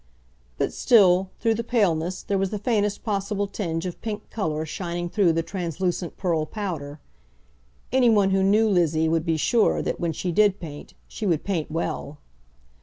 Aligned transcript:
But 0.57 0.73
still, 0.73 1.29
through 1.39 1.53
the 1.53 1.63
paleness, 1.63 2.23
there 2.23 2.39
was 2.39 2.49
the 2.49 2.57
faintest 2.57 3.03
possible 3.03 3.45
tinge 3.45 3.85
of 3.85 4.01
pink 4.01 4.31
colour 4.31 4.65
shining 4.65 5.09
through 5.09 5.31
the 5.33 5.43
translucent 5.43 6.17
pearl 6.17 6.47
powder. 6.47 6.99
Any 7.91 8.09
one 8.09 8.31
who 8.31 8.41
knew 8.41 8.67
Lizzie 8.67 9.07
would 9.07 9.27
be 9.27 9.37
sure 9.37 9.83
that, 9.83 9.99
when 9.99 10.11
she 10.11 10.31
did 10.31 10.59
paint, 10.59 10.95
she 11.07 11.27
would 11.27 11.43
paint 11.43 11.69
well. 11.69 12.17